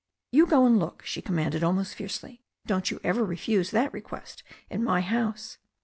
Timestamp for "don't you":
2.65-2.99